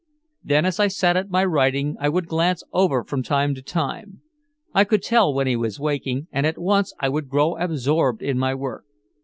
Then 0.43 0.65
as 0.65 0.79
I 0.79 0.87
sat 0.87 1.15
at 1.15 1.29
my 1.29 1.45
writing 1.45 1.95
I 1.99 2.09
would 2.09 2.25
glance 2.25 2.63
over 2.73 3.03
from 3.03 3.21
time 3.21 3.53
to 3.53 3.61
time. 3.61 4.21
I 4.73 4.83
could 4.83 5.03
tell 5.03 5.31
when 5.31 5.45
he 5.45 5.55
was 5.55 5.79
waking, 5.79 6.25
and 6.31 6.47
at 6.47 6.57
once 6.57 6.91
I 6.99 7.07
would 7.07 7.29
grow 7.29 7.55
absorbed 7.55 8.23
in 8.23 8.39
my 8.39 8.55
work. 8.55 8.85